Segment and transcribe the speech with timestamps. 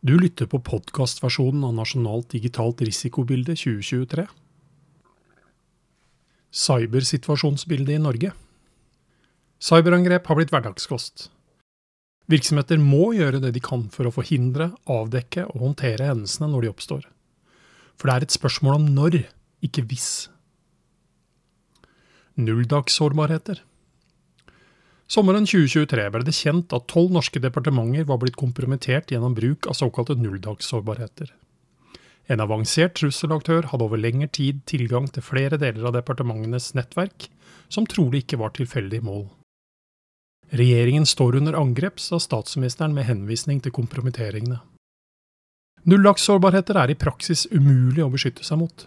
[0.00, 4.24] Du lytter på podkastversjonen av Nasjonalt digitalt risikobilde 2023.
[6.56, 8.30] Cybersituasjonsbildet i Norge.
[9.60, 11.26] Cyberangrep har blitt hverdagskost.
[12.32, 16.72] Virksomheter må gjøre det de kan for å forhindre, avdekke og håndtere hendelsene når de
[16.72, 17.04] oppstår.
[18.00, 19.18] For det er et spørsmål om når,
[19.60, 20.30] ikke hvis.
[22.40, 23.60] Nulldagssårbarheter.
[25.10, 29.74] Sommeren 2023 ble det kjent at tolv norske departementer var blitt kompromittert gjennom bruk av
[29.74, 31.32] såkalte nulldagssårbarheter.
[32.30, 37.26] En avansert trusselaktør hadde over lengre tid tilgang til flere deler av departementenes nettverk,
[37.66, 39.24] som trolig ikke var tilfeldig mål.
[40.54, 44.60] Regjeringen står under angrep, sa statsministeren med henvisning til kompromitteringene.
[45.90, 48.86] Nulldagssårbarheter er i praksis umulig å beskytte seg mot.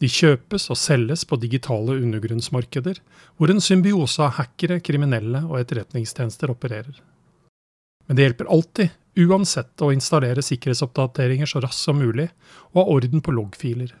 [0.00, 3.02] De kjøpes og selges på digitale undergrunnsmarkeder,
[3.36, 7.02] hvor en symbiose av hackere, kriminelle og etterretningstjenester opererer.
[8.08, 12.30] Men det hjelper alltid, uansett, å installere sikkerhetsoppdateringer så raskt som mulig,
[12.72, 13.92] og ha orden på loggfiler.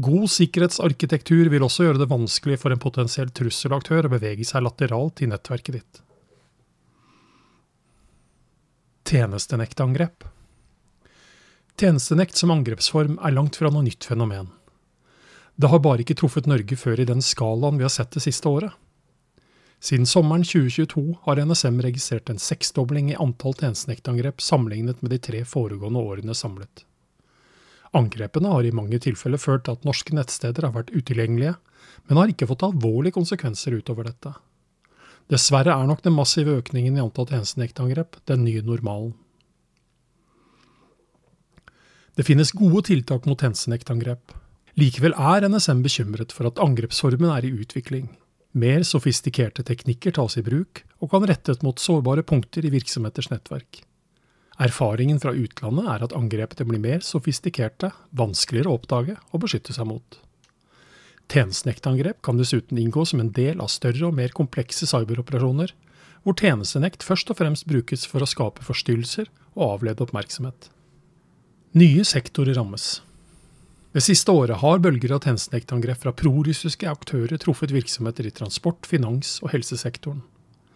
[0.00, 5.24] God sikkerhetsarkitektur vil også gjøre det vanskelig for en potensiell trusselaktør å bevege seg lateralt
[5.24, 6.04] i nettverket ditt.
[9.10, 10.28] Tjenestenektangrep
[11.80, 14.52] Tjenestenekt som angrepsform er langt fra noe nytt fenomen.
[15.56, 18.48] Det har bare ikke truffet Norge før i den skalaen vi har sett det siste
[18.48, 18.76] året.
[19.80, 25.40] Siden sommeren 2022 har NSM registrert en seksdobling i antall tjenestenektangrep sammenlignet med de tre
[25.48, 26.84] foregående årene samlet.
[27.96, 31.56] Angrepene har i mange tilfeller ført til at norske nettsteder har vært utilgjengelige,
[32.06, 34.34] men har ikke fått alvorlige konsekvenser utover dette.
[35.32, 39.14] Dessverre er nok den massive økningen i antall tjenestenektangrep den nye normalen.
[42.18, 44.34] Det finnes gode tiltak mot tjenestenektangrep,
[44.78, 48.08] Likevel er NSM bekymret for at angrepsformen er i utvikling.
[48.52, 53.82] Mer sofistikerte teknikker tas i bruk, og kan rettes mot sårbare punkter i virksomheters nettverk.
[54.60, 59.88] Erfaringen fra utlandet er at angrepene blir mer sofistikerte, vanskeligere å oppdage og beskytte seg
[59.88, 60.18] mot.
[61.30, 65.72] Tjenestenektangrep kan dessuten inngå som en del av større og mer komplekse cyberoperasjoner,
[66.26, 70.68] hvor tjenestenekt først og fremst brukes for å skape forstyrrelser og avlede oppmerksomhet.
[71.78, 72.98] Nye sektorer rammes.
[73.90, 79.40] Det siste året har bølger av tjenestenektangrep fra prorussiske aktører truffet virksomheter i transport, finans
[79.42, 80.20] og helsesektoren.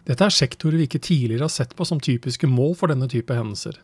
[0.03, 3.31] Dette er sektorer vi ikke tidligere har sett på som typiske mål for denne type
[3.33, 3.77] hendelser.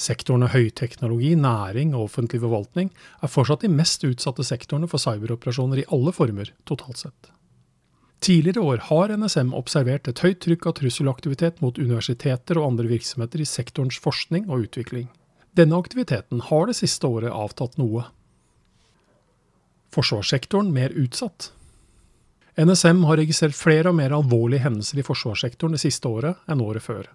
[0.00, 2.88] Sektorene høyteknologi, næring og offentlig forvaltning
[3.20, 7.28] er fortsatt de mest utsatte sektorene for cyberoperasjoner i alle former, totalt sett.
[8.24, 13.44] Tidligere år har NSM observert et høyt trykk av trusselaktivitet mot universiteter og andre virksomheter
[13.44, 15.10] i sektorens forskning og utvikling.
[15.52, 18.08] Denne aktiviteten har det siste året avtatt noe
[19.92, 21.52] forsvarssektoren mer utsatt.
[22.56, 26.84] NSM har registrert flere og mer alvorlige hendelser i forsvarssektoren det siste året enn året
[26.84, 27.06] før.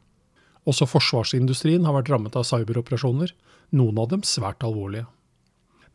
[0.68, 3.32] Også forsvarsindustrien har vært rammet av cyberoperasjoner,
[3.78, 5.06] noen av dem svært alvorlige.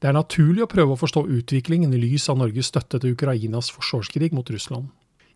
[0.03, 3.71] Det er naturlig å prøve å forstå utviklingen i lys av Norges støtte til Ukrainas
[3.75, 4.89] forsvarskrig mot Russland.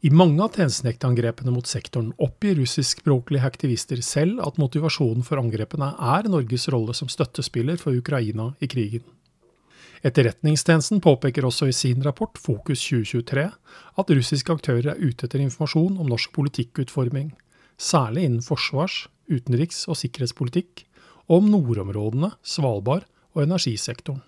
[0.07, 6.29] I mange av tjenestenektangrepene mot sektoren oppgir russiskspråklige aktivister selv at motivasjonen for angrepene er
[6.31, 9.07] Norges rolle som støttespiller for Ukraina i krigen.
[10.05, 13.47] Etterretningstjenesten påpeker også i sin rapport Fokus 2023
[13.97, 17.33] at russiske aktører er ute etter informasjon om norsk politikkutforming,
[17.79, 20.85] særlig innen forsvars-, utenriks- og sikkerhetspolitikk,
[21.27, 24.23] og om nordområdene, Svalbard og energisektoren.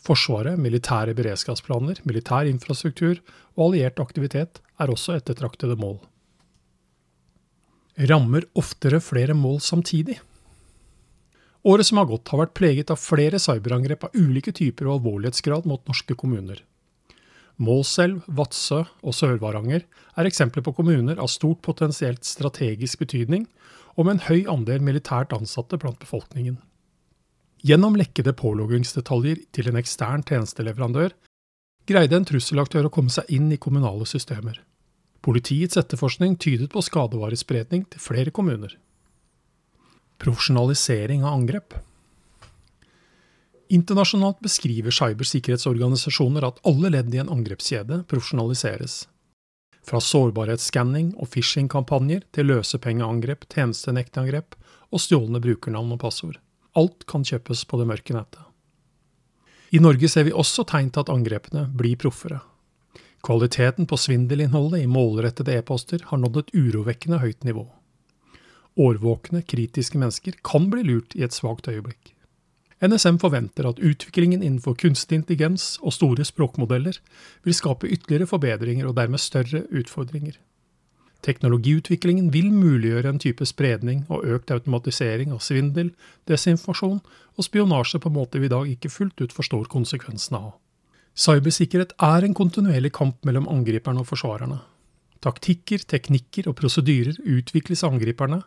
[0.00, 3.18] Forsvaret, militære beredskapsplaner, militær infrastruktur
[3.56, 5.98] og alliert aktivitet er også ettertraktede mål.
[8.08, 10.16] Rammer oftere flere mål samtidig.
[11.62, 15.66] Året som har gått, har vært preget av flere cyberangrep av ulike typer og alvorlighetsgrad
[15.68, 16.62] mot norske kommuner.
[17.60, 23.44] Målselv, Vadsø og Sør-Varanger er eksempler på kommuner av stort potensielt strategisk betydning,
[23.98, 26.56] og med en høy andel militært ansatte blant befolkningen.
[27.60, 31.12] Gjennom lekkede påloggingsdetaljer til en ekstern tjenesteleverandør
[31.90, 34.62] greide en trusselaktør å komme seg inn i kommunale systemer.
[35.20, 38.72] Politiets etterforskning tydet på skadevarespredning til flere kommuner.
[40.20, 41.74] Profesjonalisering av angrep.
[43.72, 49.06] Internasjonalt beskriver cybersikkerhetsorganisasjoner at alle ledd i en angrepskjede profesjonaliseres.
[49.86, 54.58] Fra sårbarhetsskanning og phishing-kampanjer til løsepengeangrep, tjenestenektangrep
[54.90, 56.36] og stjålne brukernavn og passord.
[56.76, 58.44] Alt kan kjøpes på det mørke nettet.
[59.72, 62.42] I Norge ser vi også tegn til at angrepene blir proffere.
[63.24, 67.70] Kvaliteten på svindelinnholdet i målrettede e-poster har nådd et urovekkende høyt nivå.
[68.80, 72.14] Årvåkne, kritiske mennesker kan bli lurt i et svakt øyeblikk.
[72.80, 76.96] NSM forventer at utviklingen innenfor kunstig intelligens og store språkmodeller
[77.44, 80.38] vil skape ytterligere forbedringer og dermed større utfordringer.
[81.20, 85.90] Teknologiutviklingen vil muliggjøre en type spredning og økt automatisering av svindel,
[86.30, 87.02] desinformasjon
[87.36, 90.54] og spionasje på måter vi i dag ikke fullt ut forstår konsekvensene av.
[91.12, 94.62] Cybersikkerhet er en kontinuerlig kamp mellom angriperne og forsvarerne.
[95.20, 98.40] Taktikker, teknikker og prosedyrer utvikles av angriperne.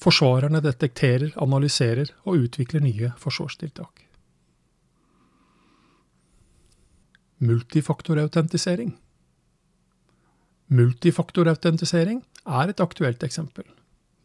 [0.00, 4.06] Forsvarerne detekterer, analyserer og utvikler nye forsvarstiltak.
[7.40, 8.94] Multifaktorautentisering.
[10.70, 13.64] Multifaktorautentisering er et aktuelt eksempel.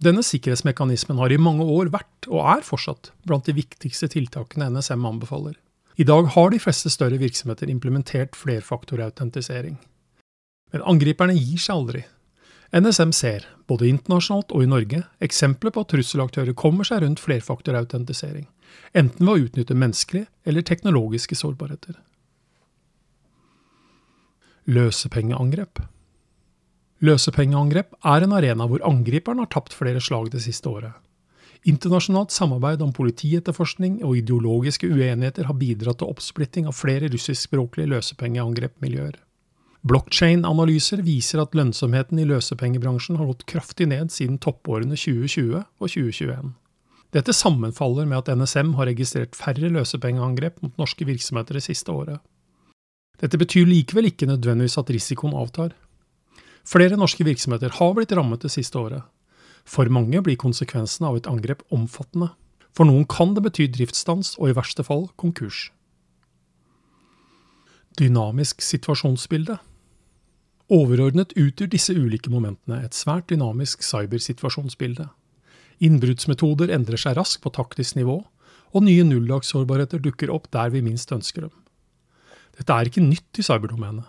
[0.04, 5.06] Denne sikkerhetsmekanismen har i mange år vært, og er fortsatt, blant de viktigste tiltakene NSM
[5.08, 5.56] anbefaler.
[5.96, 9.78] I dag har de fleste større virksomheter implementert flerfaktorautentisering.
[10.76, 12.04] Men angriperne gir seg aldri.
[12.76, 18.50] NSM ser, både internasjonalt og i Norge, eksempler på at trusselaktører kommer seg rundt flerfaktorautentisering,
[18.92, 21.96] enten ved å utnytte menneskelige eller teknologiske sårbarheter.
[24.68, 25.80] Løsepengeangrep
[27.06, 30.96] Løsepengeangrep er en arena hvor angriperen har tapt flere slag det siste året.
[31.66, 39.16] Internasjonalt samarbeid om politietterforskning og ideologiske uenigheter har bidratt til oppsplitting av flere russiskspråklige løsepengeangrepmiljøer.
[39.86, 46.56] Blockchain-analyser viser at lønnsomheten i løsepengebransjen har gått kraftig ned siden toppårene 2020 og 2021.
[47.14, 52.18] Dette sammenfaller med at NSM har registrert færre løsepengeangrep mot norske virksomheter det siste året.
[53.22, 55.78] Dette betyr likevel ikke nødvendigvis at risikoen avtar.
[56.66, 59.06] Flere norske virksomheter har blitt rammet det siste året,
[59.70, 62.32] for mange blir konsekvensene av et angrep omfattende.
[62.74, 65.70] For noen kan det bety driftsstans og i verste fall konkurs.
[68.02, 69.62] Dynamisk situasjonsbilde
[70.74, 75.06] Overordnet utgjør disse ulike momentene et svært dynamisk cybersituasjonsbilde.
[75.86, 78.24] Innbruddsmetoder endrer seg raskt på taktisk nivå,
[78.74, 81.54] og nye nulldagssårbarheter dukker opp der vi minst ønsker dem.
[82.58, 84.08] Dette er ikke nytt i cyberdomenet.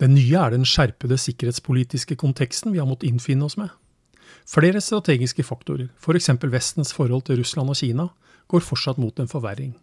[0.00, 3.72] Det nye er den skjerpede sikkerhetspolitiske konteksten vi har måttet innfinne oss med.
[4.48, 6.30] Flere strategiske faktorer, f.eks.
[6.38, 8.08] For Vestens forhold til Russland og Kina,
[8.48, 9.74] går fortsatt mot en forverring.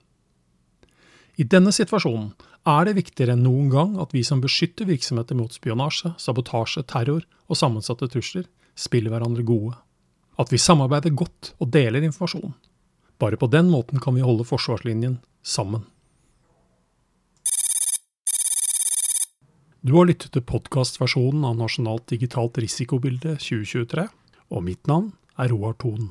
[1.38, 2.32] I denne situasjonen
[2.68, 7.22] er det viktigere enn noen gang at vi som beskytter virksomheter mot spionasje, sabotasje, terror
[7.46, 9.76] og sammensatte trusler, spiller hverandre gode.
[10.42, 12.56] At vi samarbeider godt og deler informasjon.
[13.22, 15.86] Bare på den måten kan vi holde forsvarslinjen sammen.
[19.86, 24.08] Du har lyttet til podkastversjonen av Nasjonalt digitalt risikobilde 2023
[24.50, 26.10] og mitt navn er Roar Thon.